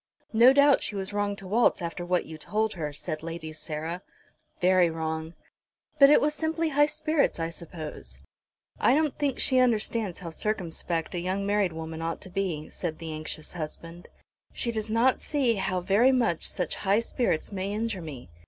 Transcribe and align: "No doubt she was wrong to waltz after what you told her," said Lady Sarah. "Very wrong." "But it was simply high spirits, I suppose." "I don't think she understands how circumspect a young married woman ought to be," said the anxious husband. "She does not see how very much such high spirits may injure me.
"No 0.33 0.51
doubt 0.51 0.81
she 0.81 0.95
was 0.95 1.13
wrong 1.13 1.35
to 1.35 1.45
waltz 1.47 1.79
after 1.79 2.03
what 2.03 2.25
you 2.25 2.35
told 2.35 2.73
her," 2.73 2.91
said 2.91 3.21
Lady 3.21 3.53
Sarah. 3.53 4.01
"Very 4.59 4.89
wrong." 4.89 5.35
"But 5.99 6.09
it 6.09 6.19
was 6.19 6.33
simply 6.33 6.69
high 6.69 6.87
spirits, 6.87 7.39
I 7.39 7.51
suppose." 7.51 8.17
"I 8.79 8.95
don't 8.95 9.15
think 9.19 9.37
she 9.37 9.59
understands 9.59 10.17
how 10.17 10.31
circumspect 10.31 11.13
a 11.13 11.19
young 11.19 11.45
married 11.45 11.71
woman 11.73 12.01
ought 12.01 12.19
to 12.21 12.31
be," 12.31 12.67
said 12.69 12.97
the 12.97 13.11
anxious 13.13 13.51
husband. 13.51 14.07
"She 14.53 14.71
does 14.71 14.89
not 14.89 15.21
see 15.21 15.53
how 15.57 15.81
very 15.81 16.11
much 16.11 16.47
such 16.47 16.77
high 16.81 17.01
spirits 17.01 17.51
may 17.51 17.71
injure 17.71 18.01
me. 18.01 18.31